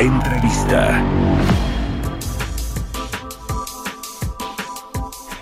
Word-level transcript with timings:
Entrevista. 0.00 1.04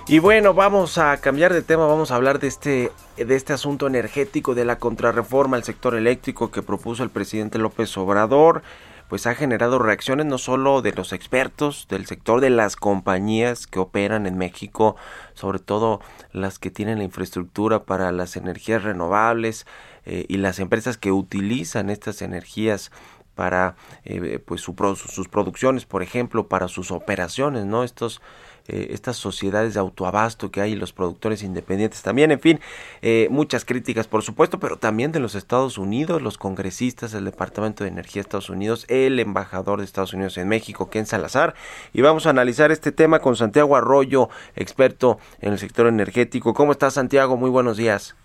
Y 0.08 0.18
bueno, 0.18 0.52
vamos 0.52 0.98
a 0.98 1.16
cambiar 1.18 1.52
de 1.52 1.62
tema, 1.62 1.86
vamos 1.86 2.10
a 2.10 2.16
hablar 2.16 2.40
de 2.40 2.48
este, 2.48 2.90
de 3.16 3.36
este 3.36 3.52
asunto 3.52 3.86
energético, 3.86 4.56
de 4.56 4.64
la 4.64 4.80
contrarreforma 4.80 5.56
al 5.56 5.62
sector 5.62 5.94
eléctrico 5.94 6.50
que 6.50 6.62
propuso 6.62 7.04
el 7.04 7.10
presidente 7.10 7.58
López 7.58 7.96
Obrador. 7.96 8.62
Pues 9.08 9.28
ha 9.28 9.36
generado 9.36 9.78
reacciones 9.78 10.26
no 10.26 10.38
solo 10.38 10.82
de 10.82 10.92
los 10.92 11.12
expertos 11.12 11.86
del 11.88 12.06
sector, 12.06 12.40
de 12.40 12.50
las 12.50 12.74
compañías 12.74 13.68
que 13.68 13.78
operan 13.78 14.26
en 14.26 14.36
México, 14.36 14.96
sobre 15.34 15.60
todo 15.60 16.00
las 16.32 16.58
que 16.58 16.70
tienen 16.70 16.98
la 16.98 17.04
infraestructura 17.04 17.84
para 17.84 18.10
las 18.10 18.36
energías 18.36 18.82
renovables 18.82 19.66
eh, 20.04 20.26
y 20.28 20.38
las 20.38 20.58
empresas 20.58 20.98
que 20.98 21.12
utilizan 21.12 21.90
estas 21.90 22.22
energías 22.22 22.90
para 23.38 23.76
eh, 24.04 24.40
pues 24.44 24.60
su, 24.62 24.74
sus 24.96 25.28
producciones, 25.28 25.84
por 25.84 26.02
ejemplo, 26.02 26.48
para 26.48 26.66
sus 26.66 26.90
operaciones, 26.90 27.66
¿no? 27.66 27.84
Estos 27.84 28.20
eh, 28.66 28.88
estas 28.90 29.16
sociedades 29.16 29.74
de 29.74 29.80
autoabasto 29.80 30.50
que 30.50 30.60
hay, 30.60 30.74
los 30.74 30.92
productores 30.92 31.44
independientes 31.44 32.02
también, 32.02 32.32
en 32.32 32.40
fin, 32.40 32.58
eh, 33.00 33.28
muchas 33.30 33.64
críticas 33.64 34.08
por 34.08 34.24
supuesto, 34.24 34.58
pero 34.58 34.76
también 34.76 35.12
de 35.12 35.20
los 35.20 35.36
Estados 35.36 35.78
Unidos, 35.78 36.20
los 36.20 36.36
congresistas, 36.36 37.14
el 37.14 37.24
Departamento 37.26 37.84
de 37.84 37.90
Energía 37.90 38.14
de 38.14 38.26
Estados 38.26 38.50
Unidos, 38.50 38.86
el 38.88 39.20
embajador 39.20 39.78
de 39.78 39.84
Estados 39.84 40.12
Unidos 40.14 40.36
en 40.36 40.48
México, 40.48 40.90
Ken 40.90 41.06
Salazar, 41.06 41.54
y 41.92 42.02
vamos 42.02 42.26
a 42.26 42.30
analizar 42.30 42.72
este 42.72 42.90
tema 42.90 43.20
con 43.20 43.36
Santiago 43.36 43.76
Arroyo, 43.76 44.30
experto 44.56 45.18
en 45.40 45.52
el 45.52 45.60
sector 45.60 45.86
energético. 45.86 46.54
¿Cómo 46.54 46.72
estás, 46.72 46.94
Santiago? 46.94 47.36
Muy 47.36 47.50
buenos 47.50 47.76
días. 47.76 48.16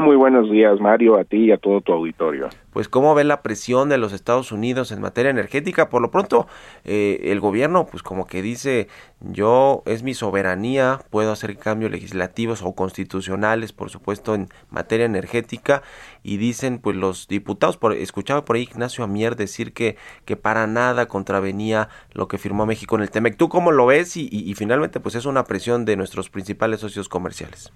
Muy 0.00 0.16
buenos 0.16 0.50
días, 0.50 0.80
Mario, 0.80 1.16
a 1.16 1.24
ti 1.24 1.46
y 1.46 1.52
a 1.52 1.56
todo 1.56 1.80
tu 1.80 1.92
auditorio. 1.92 2.48
Pues, 2.72 2.88
¿cómo 2.88 3.14
ve 3.14 3.24
la 3.24 3.42
presión 3.42 3.88
de 3.88 3.98
los 3.98 4.12
Estados 4.12 4.52
Unidos 4.52 4.92
en 4.92 5.00
materia 5.00 5.30
energética? 5.30 5.88
Por 5.88 6.02
lo 6.02 6.10
pronto, 6.10 6.46
eh, 6.84 7.20
el 7.24 7.40
gobierno, 7.40 7.86
pues, 7.86 8.02
como 8.02 8.26
que 8.26 8.40
dice, 8.40 8.88
yo 9.20 9.82
es 9.86 10.02
mi 10.02 10.14
soberanía, 10.14 11.00
puedo 11.10 11.32
hacer 11.32 11.56
cambios 11.56 11.90
legislativos 11.90 12.62
o 12.62 12.74
constitucionales, 12.74 13.72
por 13.72 13.90
supuesto, 13.90 14.34
en 14.34 14.48
materia 14.70 15.06
energética, 15.06 15.82
y 16.22 16.36
dicen, 16.36 16.78
pues, 16.78 16.96
los 16.96 17.26
diputados, 17.26 17.76
por, 17.76 17.94
escuchaba 17.94 18.44
por 18.44 18.56
ahí 18.56 18.62
Ignacio 18.62 19.04
Amier 19.04 19.36
decir 19.36 19.72
que, 19.72 19.96
que 20.24 20.36
para 20.36 20.66
nada 20.66 21.06
contravenía 21.06 21.88
lo 22.12 22.28
que 22.28 22.38
firmó 22.38 22.66
México 22.66 22.96
en 22.96 23.02
el 23.02 23.10
TEMEC. 23.10 23.36
¿Tú 23.36 23.48
cómo 23.48 23.72
lo 23.72 23.86
ves? 23.86 24.16
Y, 24.16 24.28
y, 24.30 24.48
y 24.48 24.54
finalmente, 24.54 25.00
pues, 25.00 25.14
es 25.14 25.26
una 25.26 25.44
presión 25.44 25.84
de 25.84 25.96
nuestros 25.96 26.30
principales 26.30 26.80
socios 26.80 27.08
comerciales. 27.08 27.72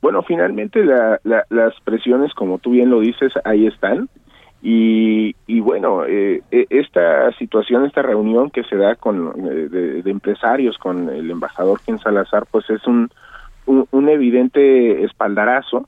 Bueno, 0.00 0.22
finalmente 0.22 0.84
la, 0.84 1.20
la, 1.24 1.44
las 1.50 1.74
presiones, 1.80 2.32
como 2.34 2.58
tú 2.58 2.70
bien 2.70 2.90
lo 2.90 3.00
dices, 3.00 3.32
ahí 3.44 3.66
están. 3.66 4.08
Y, 4.60 5.36
y 5.46 5.60
bueno, 5.60 6.04
eh, 6.04 6.42
esta 6.50 7.30
situación, 7.32 7.84
esta 7.84 8.02
reunión 8.02 8.50
que 8.50 8.64
se 8.64 8.76
da 8.76 8.96
con 8.96 9.28
eh, 9.46 9.68
de, 9.68 10.02
de, 10.02 10.10
empresarios 10.10 10.76
con 10.78 11.08
el 11.08 11.30
embajador 11.30 11.80
Ken 11.84 11.98
Salazar, 12.00 12.44
pues 12.50 12.68
es 12.70 12.84
un, 12.86 13.08
un, 13.66 13.86
un 13.92 14.08
evidente 14.08 15.04
espaldarazo 15.04 15.86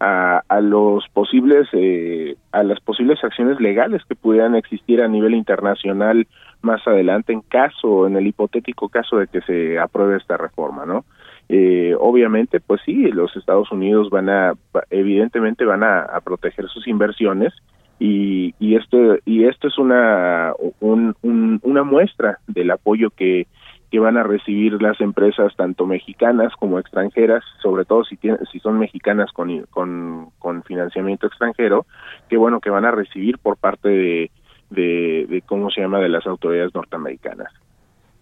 a, 0.00 0.42
a 0.48 0.60
los 0.60 1.08
posibles 1.08 1.68
eh, 1.72 2.36
a 2.52 2.62
las 2.62 2.80
posibles 2.80 3.22
acciones 3.22 3.60
legales 3.60 4.02
que 4.08 4.14
pudieran 4.14 4.54
existir 4.54 5.02
a 5.02 5.08
nivel 5.08 5.34
internacional 5.34 6.26
más 6.62 6.86
adelante 6.86 7.32
en 7.32 7.40
caso 7.40 8.06
en 8.06 8.16
el 8.16 8.26
hipotético 8.26 8.88
caso 8.88 9.16
de 9.18 9.26
que 9.26 9.40
se 9.42 9.78
apruebe 9.78 10.16
esta 10.16 10.36
reforma, 10.36 10.86
¿no? 10.86 11.04
Eh, 11.48 11.94
obviamente 11.98 12.60
pues 12.60 12.80
sí 12.84 13.10
los 13.10 13.34
Estados 13.36 13.70
Unidos 13.72 14.10
van 14.10 14.28
a 14.28 14.52
evidentemente 14.90 15.64
van 15.64 15.82
a, 15.82 16.06
proteger 16.24 16.68
sus 16.68 16.86
inversiones 16.86 17.54
y, 17.98 18.54
y 18.58 18.76
esto 18.76 19.16
y 19.24 19.44
esto 19.44 19.68
es 19.68 19.78
una 19.78 20.52
un, 20.80 21.14
un, 21.22 21.60
una 21.62 21.82
muestra 21.84 22.38
del 22.46 22.70
apoyo 22.70 23.10
que 23.10 23.46
que 23.90 23.98
van 23.98 24.18
a 24.18 24.22
recibir 24.22 24.80
las 24.82 25.00
empresas 25.00 25.56
tanto 25.56 25.86
mexicanas 25.86 26.52
como 26.58 26.78
extranjeras, 26.78 27.42
sobre 27.62 27.86
todo 27.86 28.04
si 28.04 28.16
tienen, 28.16 28.40
si 28.52 28.60
son 28.60 28.78
mexicanas 28.78 29.32
con, 29.32 29.62
con, 29.70 30.30
con 30.38 30.62
financiamiento 30.64 31.26
extranjero, 31.26 31.86
que 32.28 32.36
bueno 32.36 32.60
que 32.60 32.68
van 32.68 32.84
a 32.84 32.90
recibir 32.90 33.38
por 33.38 33.56
parte 33.56 33.88
de, 33.88 34.30
de, 34.70 35.42
cómo 35.46 35.70
se 35.70 35.80
llama 35.80 36.00
de 36.00 36.10
las 36.10 36.26
autoridades 36.26 36.74
norteamericanas. 36.74 37.52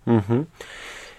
Uh. 0.07 0.45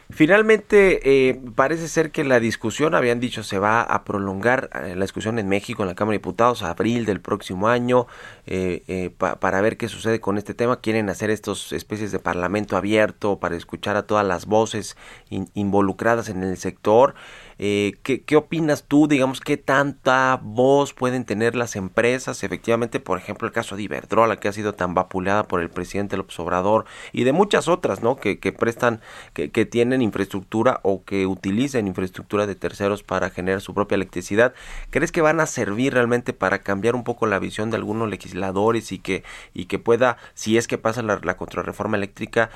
Finalmente, 0.10 1.28
eh, 1.28 1.38
parece 1.56 1.90
ser 1.90 2.12
que 2.12 2.24
la 2.24 2.40
discusión, 2.40 2.96
habían 2.96 3.20
dicho, 3.20 3.44
se 3.44 3.60
va 3.60 3.82
a 3.82 4.06
prolongar 4.06 4.70
eh, 4.74 4.96
la 4.96 5.04
discusión 5.04 5.38
en 5.38 5.50
México, 5.50 5.84
en 5.84 5.90
la 5.90 5.96
Cámara 5.96 6.14
de 6.14 6.20
Diputados, 6.20 6.64
a 6.64 6.70
abril 6.70 7.06
del 7.06 7.20
próximo 7.20 7.68
año, 7.68 8.08
eh, 8.46 8.84
eh, 8.88 9.10
pa 9.10 9.36
para 9.36 9.60
ver 9.60 9.76
qué 9.76 9.90
sucede 9.90 10.22
con 10.22 10.38
este 10.38 10.54
tema. 10.54 10.80
Quieren 10.80 11.10
hacer 11.10 11.30
estos 11.30 11.74
especies 11.74 12.14
de 12.14 12.20
parlamento 12.20 12.78
abierto 12.78 13.40
para 13.40 13.58
escuchar 13.58 13.98
a 13.98 14.04
todas 14.04 14.26
las 14.26 14.46
voces 14.46 14.96
in 15.30 15.50
involucradas 15.56 16.30
en 16.30 16.42
el 16.42 16.56
sector. 16.56 17.14
Eh, 17.60 17.98
¿qué, 18.04 18.22
¿Qué 18.24 18.36
opinas 18.36 18.86
tú? 18.88 19.08
Digamos, 19.08 19.42
¿qué 19.42 19.58
tanta 19.58 20.40
voz 20.42 20.94
pueden 20.94 21.26
tener 21.26 21.56
las 21.56 21.76
empresas? 21.76 22.44
Efectivamente, 22.44 23.00
por 23.00 23.18
ejemplo, 23.18 23.48
el 23.48 23.54
caso 23.54 23.76
de 23.76 23.84
Iberdrola, 23.84 24.40
que 24.40 24.48
ha 24.48 24.54
sido 24.54 24.74
tan 24.74 24.94
vapuleada 24.94 25.48
por 25.48 25.62
el 25.62 25.70
presidente 25.70 26.18
López 26.18 26.40
Obrador, 26.40 26.86
y 27.12 27.24
de 27.24 27.32
muchas 27.32 27.68
otras, 27.68 28.04
¿no? 28.04 28.18
Que, 28.18 28.40
que 28.40 28.52
prestan, 28.52 29.02
que, 29.34 29.52
que 29.52 29.66
tienen 29.66 30.02
infraestructura 30.02 30.80
o 30.84 31.04
que 31.04 31.26
utilizan 31.26 31.88
infraestructura 31.88 32.46
de 32.46 32.56
terceros 32.56 33.04
para 33.04 33.30
generar 33.30 33.62
su 33.62 33.74
propia 33.74 33.96
electricidad. 33.96 34.54
¿Crees 34.90 35.12
que 35.12 35.22
van 35.22 35.40
a 35.40 35.46
servir 35.48 35.94
realmente 35.94 36.34
para 36.34 36.60
cambiar 36.60 36.96
un 36.96 37.04
poco 37.04 37.26
la 37.26 37.40
visión 37.40 37.72
de 37.72 37.78
algunos 37.78 38.10
legisladores 38.10 38.92
y 38.92 39.00
que, 39.00 39.24
y 39.54 39.66
que 39.66 39.80
pueda, 39.80 40.18
si 40.34 40.58
es 40.58 40.68
que 40.68 40.78
pasa 40.78 41.02
la, 41.02 41.20
la 41.24 41.38
contrarreforma 41.38 41.98
eléctrica, 41.98 42.50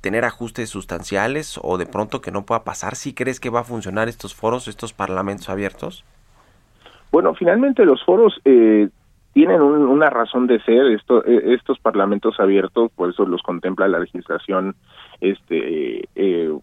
tener 0.00 0.24
ajustes 0.24 0.70
sustanciales 0.70 1.58
o 1.62 1.78
de 1.78 1.86
pronto 1.86 2.20
que 2.20 2.30
no 2.30 2.44
pueda 2.46 2.64
pasar? 2.64 2.96
¿Sí 2.96 3.14
crees 3.14 3.40
que 3.40 3.50
va 3.50 3.60
a 3.60 3.64
funcionar 3.64 4.08
estos 4.08 4.34
foros, 4.34 4.68
estos 4.68 4.92
parlamentos 4.92 5.48
abiertos? 5.48 6.04
Bueno, 7.12 7.34
finalmente 7.34 7.84
los 7.84 8.02
foros 8.04 8.40
eh, 8.44 8.88
tienen 9.32 9.60
un, 9.60 9.82
una 9.82 10.10
razón 10.10 10.46
de 10.46 10.60
ser. 10.60 10.86
Eh, 10.86 11.54
estos 11.54 11.78
parlamentos 11.78 12.38
abiertos, 12.38 12.90
por 12.92 13.10
eso 13.10 13.26
los 13.26 13.42
contempla 13.42 13.88
la 13.88 14.00
legislación, 14.00 14.74
este, 15.20 16.08
eh, 16.14 16.58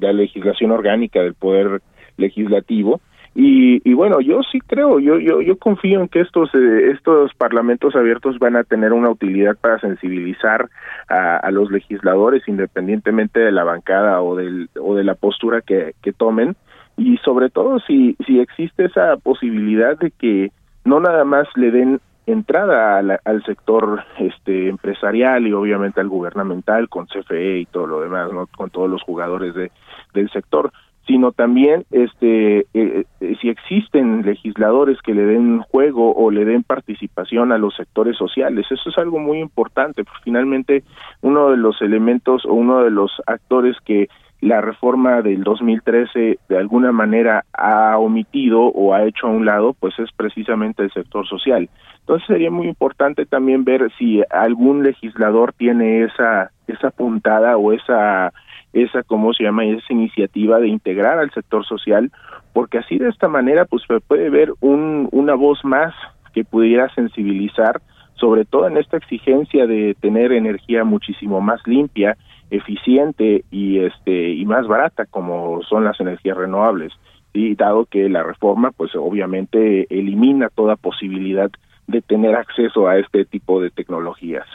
la 0.00 0.12
legislación 0.12 0.70
orgánica 0.70 1.20
del 1.20 1.34
poder 1.34 1.82
legislativo. 2.16 3.00
Y, 3.34 3.80
y, 3.88 3.94
bueno, 3.94 4.20
yo 4.20 4.42
sí 4.50 4.60
creo, 4.60 5.00
yo 5.00 5.18
yo 5.18 5.40
yo 5.40 5.56
confío 5.56 6.00
en 6.00 6.08
que 6.08 6.20
estos 6.20 6.54
eh, 6.54 6.90
estos 6.92 7.32
parlamentos 7.34 7.96
abiertos 7.96 8.38
van 8.38 8.56
a 8.56 8.64
tener 8.64 8.92
una 8.92 9.08
utilidad 9.08 9.56
para 9.56 9.78
sensibilizar 9.78 10.68
a, 11.08 11.38
a, 11.38 11.50
los 11.50 11.70
legisladores, 11.70 12.46
independientemente 12.46 13.40
de 13.40 13.50
la 13.50 13.64
bancada 13.64 14.20
o 14.20 14.36
del 14.36 14.68
o 14.78 14.94
de 14.94 15.04
la 15.04 15.14
postura 15.14 15.62
que, 15.62 15.94
tomen, 16.18 16.56
y 16.98 17.16
sobre 17.18 17.48
todo 17.48 17.78
si 17.80 18.16
si 18.26 18.38
existe 18.38 18.84
esa 18.84 19.16
posibilidad 19.16 19.96
de 19.98 20.10
que 20.10 20.52
no 20.84 21.00
nada 21.00 21.24
más 21.24 21.48
le 21.56 21.70
den 21.70 22.00
entrada 22.26 22.98
al 23.24 23.44
sector 23.44 24.04
este 24.18 24.68
empresarial 24.68 25.46
y 25.46 25.52
obviamente 25.52 26.00
al 26.00 26.08
gubernamental 26.08 26.88
con 26.88 27.06
CFE 27.06 27.60
y 27.60 27.66
todo 27.66 27.86
lo 27.86 28.00
demás, 28.00 28.30
¿no? 28.32 28.46
con 28.46 28.70
todos 28.70 28.90
los 28.90 29.02
jugadores 29.02 29.54
de 29.54 29.72
del 30.12 30.30
sector, 30.30 30.70
sino 31.06 31.32
también 31.32 31.84
este 31.90 32.66
eh, 32.74 33.04
si 33.40 33.48
existen 33.48 34.22
legisladores 34.22 35.00
que 35.02 35.14
le 35.14 35.24
den 35.24 35.60
juego 35.60 36.14
o 36.14 36.30
le 36.30 36.44
den 36.44 36.62
participación 36.62 37.52
a 37.52 37.58
los 37.58 37.74
sectores 37.74 38.16
sociales. 38.16 38.66
Eso 38.70 38.90
es 38.90 38.98
algo 38.98 39.18
muy 39.18 39.38
importante. 39.40 40.04
Porque 40.04 40.22
finalmente 40.24 40.84
uno 41.20 41.50
de 41.50 41.56
los 41.56 41.80
elementos 41.82 42.44
o 42.46 42.52
uno 42.54 42.84
de 42.84 42.90
los 42.90 43.10
actores 43.26 43.76
que 43.84 44.08
la 44.40 44.60
reforma 44.60 45.22
del 45.22 45.44
2013 45.44 46.38
de 46.48 46.58
alguna 46.58 46.90
manera 46.90 47.44
ha 47.52 47.96
omitido 47.98 48.60
o 48.60 48.92
ha 48.92 49.04
hecho 49.04 49.28
a 49.28 49.30
un 49.30 49.46
lado 49.46 49.72
pues 49.72 49.96
es 50.00 50.10
precisamente 50.16 50.82
el 50.82 50.92
sector 50.92 51.26
social. 51.28 51.68
Entonces 52.00 52.26
sería 52.26 52.50
muy 52.50 52.66
importante 52.66 53.24
también 53.24 53.64
ver 53.64 53.88
si 53.98 54.20
algún 54.30 54.82
legislador 54.82 55.52
tiene 55.52 56.02
esa 56.04 56.50
esa 56.66 56.90
puntada 56.90 57.56
o 57.56 57.72
esa 57.72 58.32
esa, 58.72 59.02
¿cómo 59.02 59.32
se 59.32 59.44
llama? 59.44 59.64
Esa 59.64 59.92
iniciativa 59.92 60.58
de 60.58 60.68
integrar 60.68 61.18
al 61.18 61.30
sector 61.32 61.64
social, 61.66 62.10
porque 62.52 62.78
así 62.78 62.98
de 62.98 63.08
esta 63.08 63.28
manera, 63.28 63.64
pues 63.64 63.82
se 63.86 64.00
puede 64.00 64.30
ver 64.30 64.52
un, 64.60 65.08
una 65.12 65.34
voz 65.34 65.64
más 65.64 65.94
que 66.34 66.44
pudiera 66.44 66.88
sensibilizar 66.94 67.80
sobre 68.22 68.44
todo 68.44 68.68
en 68.68 68.76
esta 68.76 68.96
exigencia 68.96 69.66
de 69.66 69.96
tener 70.00 70.30
energía 70.30 70.84
muchísimo 70.84 71.40
más 71.40 71.60
limpia, 71.66 72.16
eficiente 72.50 73.44
y 73.50 73.80
este 73.80 74.30
y 74.30 74.44
más 74.46 74.68
barata 74.68 75.06
como 75.06 75.60
son 75.68 75.82
las 75.82 75.98
energías 75.98 76.36
renovables. 76.36 76.92
Y 77.32 77.56
dado 77.56 77.84
que 77.86 78.08
la 78.08 78.22
reforma 78.22 78.70
pues 78.70 78.94
obviamente 78.94 79.88
elimina 79.90 80.50
toda 80.50 80.76
posibilidad 80.76 81.50
de 81.88 82.00
tener 82.00 82.36
acceso 82.36 82.86
a 82.86 82.96
este 82.96 83.24
tipo 83.24 83.60
de 83.60 83.70
tecnologías. 83.70 84.46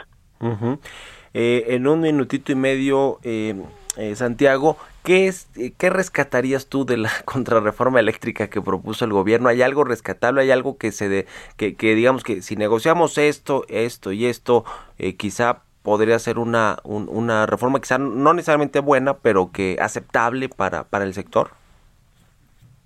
Eh, 1.34 1.64
en 1.68 1.86
un 1.86 2.00
minutito 2.00 2.52
y 2.52 2.54
medio, 2.54 3.18
eh, 3.22 3.54
eh, 3.96 4.14
Santiago, 4.14 4.76
¿qué, 5.02 5.26
es, 5.26 5.48
¿qué 5.76 5.90
rescatarías 5.90 6.68
tú 6.68 6.84
de 6.84 6.96
la 6.96 7.10
contrarreforma 7.24 7.98
eléctrica 7.98 8.48
que 8.48 8.62
propuso 8.62 9.04
el 9.04 9.12
gobierno? 9.12 9.48
¿Hay 9.48 9.62
algo 9.62 9.84
rescatable? 9.84 10.42
¿Hay 10.42 10.50
algo 10.50 10.78
que 10.78 10.92
se 10.92 11.08
de, 11.08 11.26
que, 11.56 11.74
digamos 11.94 12.22
que 12.22 12.42
si 12.42 12.56
negociamos 12.56 13.18
esto, 13.18 13.64
esto 13.68 14.12
y 14.12 14.26
esto, 14.26 14.64
eh, 14.98 15.16
quizá 15.16 15.62
podría 15.82 16.18
ser 16.18 16.38
una, 16.38 16.78
un, 16.84 17.08
una 17.10 17.46
reforma 17.46 17.80
quizá 17.80 17.98
no 17.98 18.34
necesariamente 18.34 18.80
buena, 18.80 19.14
pero 19.14 19.50
que 19.52 19.78
aceptable 19.80 20.48
para, 20.48 20.84
para 20.84 21.04
el 21.04 21.14
sector? 21.14 21.50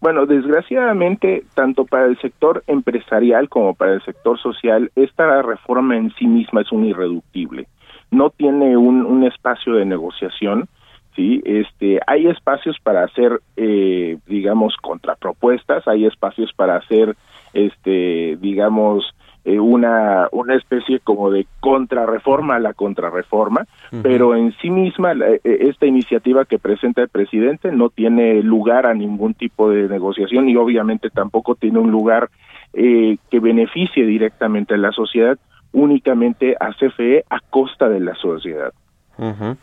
Bueno, 0.00 0.26
desgraciadamente, 0.26 1.44
tanto 1.54 1.84
para 1.84 2.06
el 2.06 2.18
sector 2.20 2.64
empresarial 2.66 3.48
como 3.48 3.74
para 3.74 3.92
el 3.92 4.02
sector 4.02 4.36
social, 4.40 4.90
esta 4.96 5.42
reforma 5.42 5.96
en 5.96 6.12
sí 6.14 6.26
misma 6.26 6.62
es 6.62 6.72
un 6.72 6.86
irreductible. 6.86 7.68
No 8.12 8.30
tiene 8.30 8.76
un, 8.76 9.04
un 9.04 9.24
espacio 9.24 9.74
de 9.74 9.84
negociación, 9.84 10.68
sí. 11.16 11.42
Este, 11.44 11.98
hay 12.06 12.28
espacios 12.28 12.76
para 12.80 13.02
hacer, 13.02 13.40
eh, 13.56 14.18
digamos, 14.26 14.76
contrapropuestas, 14.80 15.88
hay 15.88 16.06
espacios 16.06 16.52
para 16.54 16.76
hacer, 16.76 17.16
este, 17.54 18.36
digamos, 18.40 19.12
eh, 19.44 19.58
una 19.58 20.28
una 20.30 20.54
especie 20.54 21.00
como 21.00 21.28
de 21.32 21.46
contrarreforma 21.58 22.54
a 22.54 22.60
la 22.60 22.74
contrarreforma, 22.74 23.62
uh 23.90 23.96
-huh. 23.96 24.02
pero 24.02 24.36
en 24.36 24.52
sí 24.60 24.70
misma 24.70 25.14
la, 25.14 25.26
esta 25.42 25.84
iniciativa 25.86 26.44
que 26.44 26.60
presenta 26.60 27.02
el 27.02 27.08
presidente 27.08 27.72
no 27.72 27.88
tiene 27.88 28.40
lugar 28.44 28.86
a 28.86 28.94
ningún 28.94 29.34
tipo 29.34 29.68
de 29.68 29.88
negociación 29.88 30.48
y 30.48 30.54
obviamente 30.54 31.10
tampoco 31.10 31.56
tiene 31.56 31.80
un 31.80 31.90
lugar 31.90 32.28
eh, 32.74 33.16
que 33.30 33.40
beneficie 33.40 34.06
directamente 34.06 34.74
a 34.74 34.78
la 34.78 34.92
sociedad, 34.92 35.36
únicamente 35.72 36.56
a 36.58 36.72
CFE 36.72 37.24
a 37.30 37.40
costa 37.50 37.88
de 37.88 38.00
la 38.00 38.14
sociedad. 38.14 38.72
Uh 39.18 39.32
-huh 39.32 39.56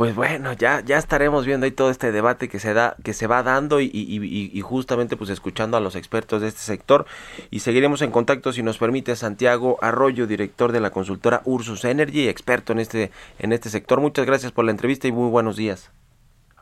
pues 0.00 0.16
bueno, 0.16 0.54
ya, 0.54 0.80
ya 0.80 0.96
estaremos 0.96 1.44
viendo 1.44 1.66
ahí 1.66 1.72
todo 1.72 1.90
este 1.90 2.10
debate 2.10 2.48
que 2.48 2.58
se 2.58 2.72
da, 2.72 2.94
que 3.04 3.12
se 3.12 3.26
va 3.26 3.42
dando 3.42 3.82
y, 3.82 3.90
y, 3.92 4.50
y, 4.50 4.60
justamente 4.62 5.14
pues 5.14 5.28
escuchando 5.28 5.76
a 5.76 5.80
los 5.80 5.94
expertos 5.94 6.40
de 6.40 6.48
este 6.48 6.60
sector 6.60 7.04
y 7.50 7.58
seguiremos 7.58 8.00
en 8.00 8.10
contacto 8.10 8.50
si 8.54 8.62
nos 8.62 8.78
permite 8.78 9.14
Santiago 9.14 9.76
Arroyo, 9.82 10.26
director 10.26 10.72
de 10.72 10.80
la 10.80 10.88
consultora 10.88 11.42
Ursus 11.44 11.84
Energy, 11.84 12.28
experto 12.28 12.72
en 12.72 12.78
este, 12.78 13.10
en 13.40 13.52
este 13.52 13.68
sector. 13.68 14.00
Muchas 14.00 14.24
gracias 14.24 14.52
por 14.52 14.64
la 14.64 14.70
entrevista 14.70 15.06
y 15.06 15.12
muy 15.12 15.28
buenos 15.28 15.56
días. 15.56 15.92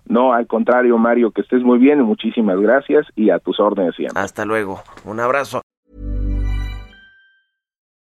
No, 0.05 0.33
al 0.33 0.49
contrario, 0.49 0.99
Mario, 0.99 1.31
que 1.31 1.43
estés 1.43 1.63
muy 1.63 1.79
bien 1.79 2.01
y 2.01 2.03
muchísimas 2.03 2.59
gracias 2.59 3.07
y 3.15 3.31
a 3.31 3.39
tus 3.39 3.61
órdenes 3.61 3.95
siempre. 3.95 4.21
Hasta 4.21 4.45
luego. 4.47 4.83
Un 5.05 5.21
abrazo. 5.21 5.63